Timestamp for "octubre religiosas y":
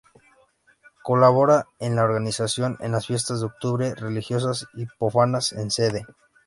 3.45-4.87